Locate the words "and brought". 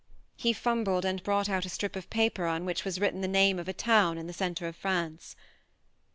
1.05-1.47